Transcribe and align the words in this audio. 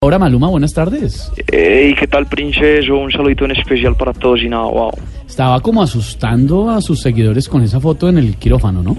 Ahora 0.00 0.20
Maluma, 0.20 0.46
buenas 0.48 0.72
tardes. 0.72 1.28
Hey, 1.50 1.92
¿qué 1.98 2.06
tal, 2.06 2.26
princeso? 2.26 2.96
Un 2.96 3.10
saludito 3.10 3.46
en 3.46 3.50
especial 3.50 3.96
para 3.96 4.12
todos 4.12 4.40
y 4.40 4.48
nada, 4.48 4.62
wow. 4.62 4.92
Estaba 5.26 5.58
como 5.58 5.82
asustando 5.82 6.70
a 6.70 6.80
sus 6.80 7.00
seguidores 7.00 7.48
con 7.48 7.64
esa 7.64 7.80
foto 7.80 8.08
en 8.08 8.18
el 8.18 8.36
quirófano, 8.36 8.80
¿no? 8.80 8.94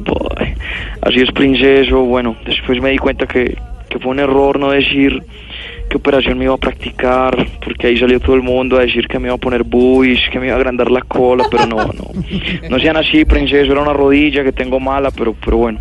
Boy. 0.00 0.54
Así 1.00 1.20
es, 1.20 1.32
princeso. 1.32 2.02
Bueno, 2.02 2.36
después 2.44 2.78
me 2.82 2.90
di 2.90 2.98
cuenta 2.98 3.26
que, 3.26 3.56
que 3.88 3.98
fue 3.98 4.10
un 4.10 4.18
error 4.18 4.60
no 4.60 4.70
decir 4.70 5.22
qué 5.94 5.98
operación 5.98 6.38
me 6.38 6.46
iba 6.46 6.54
a 6.54 6.58
practicar, 6.58 7.46
porque 7.64 7.86
ahí 7.86 7.96
salió 7.96 8.18
todo 8.18 8.34
el 8.34 8.42
mundo 8.42 8.76
a 8.76 8.80
decir 8.80 9.06
que 9.06 9.20
me 9.20 9.28
iba 9.28 9.36
a 9.36 9.38
poner 9.38 9.62
buis, 9.62 10.18
que 10.32 10.40
me 10.40 10.46
iba 10.46 10.56
a 10.56 10.58
agrandar 10.58 10.90
la 10.90 11.02
cola, 11.02 11.44
pero 11.48 11.66
no, 11.66 11.76
no. 11.76 12.10
No 12.68 12.78
sean 12.80 12.96
así, 12.96 13.24
princeso. 13.24 13.70
Era 13.70 13.80
una 13.80 13.92
rodilla 13.92 14.42
que 14.42 14.50
tengo 14.50 14.80
mala, 14.80 15.12
pero, 15.12 15.36
pero 15.44 15.56
bueno, 15.58 15.78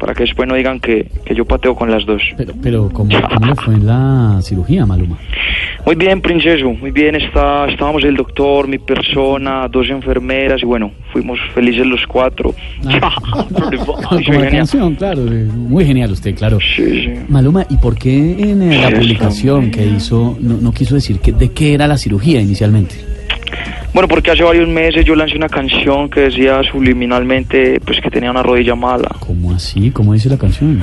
para 0.00 0.14
que 0.14 0.24
después 0.24 0.48
no 0.48 0.56
digan 0.56 0.80
que, 0.80 1.08
que 1.24 1.36
yo 1.36 1.44
pateo 1.44 1.76
con 1.76 1.92
las 1.92 2.04
dos. 2.04 2.22
Pero, 2.36 2.54
pero 2.60 2.90
¿cómo, 2.92 3.10
cómo 3.34 3.46
le 3.46 3.54
fue 3.54 3.74
en 3.74 3.86
la 3.86 4.40
cirugía, 4.42 4.84
Maluma? 4.84 5.16
Muy 5.84 5.96
bien, 5.96 6.20
princeso, 6.20 6.72
muy 6.72 6.92
bien. 6.92 7.16
Está, 7.16 7.66
estábamos 7.68 8.04
el 8.04 8.14
doctor, 8.14 8.68
mi 8.68 8.78
persona, 8.78 9.66
dos 9.68 9.88
enfermeras 9.90 10.62
y 10.62 10.64
bueno, 10.64 10.92
fuimos 11.12 11.40
felices 11.54 11.84
los 11.84 12.06
cuatro. 12.06 12.54
Soy 14.08 14.24
Como 14.24 14.40
la 14.40 14.50
canción, 14.50 14.94
claro. 14.94 15.22
Muy 15.22 15.84
genial 15.84 16.12
usted, 16.12 16.36
claro. 16.36 16.58
Sí, 16.60 17.04
sí. 17.04 17.12
Maluma, 17.28 17.66
¿y 17.68 17.76
por 17.78 17.98
qué 17.98 18.16
en 18.16 18.62
eh, 18.62 18.80
la 18.80 18.90
Sí, 18.90 18.94
publicación 18.94 19.70
que 19.72 19.84
hizo 19.84 20.36
no, 20.40 20.58
no 20.58 20.72
quiso 20.72 20.94
decir 20.94 21.18
que, 21.18 21.32
de 21.32 21.50
qué 21.50 21.74
era 21.74 21.88
la 21.88 21.98
cirugía 21.98 22.40
inicialmente? 22.40 22.94
Bueno, 23.92 24.06
porque 24.06 24.30
hace 24.30 24.44
varios 24.44 24.68
meses 24.68 25.04
yo 25.04 25.16
lancé 25.16 25.36
una 25.36 25.48
canción 25.48 26.08
que 26.08 26.20
decía 26.20 26.62
subliminalmente 26.70 27.80
pues 27.84 28.00
que 28.00 28.08
tenía 28.08 28.30
una 28.30 28.42
rodilla 28.42 28.76
mala. 28.76 29.10
¿Cómo 29.18 29.52
así? 29.52 29.90
¿Cómo 29.90 30.14
dice 30.14 30.28
la 30.28 30.38
canción? 30.38 30.80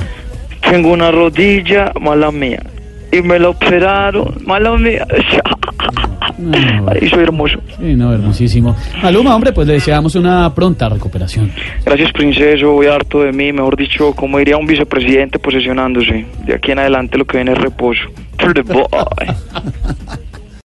Tengo 0.60 0.92
una 0.92 1.10
rodilla 1.10 1.90
mala 1.98 2.30
mía 2.30 2.62
y 3.12 3.22
me 3.22 3.38
la 3.38 3.50
operaron 3.50 4.34
mala 4.46 4.76
mía. 4.76 5.06
No, 6.38 6.52
Ay, 6.88 7.08
soy 7.10 7.22
hermoso. 7.24 7.58
sí, 7.78 7.94
no, 7.94 8.12
hermosísimo. 8.12 8.76
Maluma, 9.02 9.34
hombre, 9.34 9.52
pues 9.52 9.66
le 9.66 9.74
deseamos 9.74 10.14
una 10.14 10.52
pronta 10.54 10.88
recuperación. 10.88 11.50
Gracias, 11.84 12.12
princeso. 12.12 12.72
Voy 12.72 12.86
todo 13.08 13.24
de 13.24 13.32
mí. 13.32 13.52
Mejor 13.52 13.76
dicho, 13.76 14.12
como 14.14 14.38
diría 14.38 14.56
un 14.56 14.66
vicepresidente 14.66 15.38
posesionándose. 15.38 16.24
De 16.46 16.54
aquí 16.54 16.72
en 16.72 16.78
adelante 16.78 17.18
lo 17.18 17.24
que 17.26 17.38
viene 17.38 17.52
es 17.52 17.58
reposo. 17.58 18.02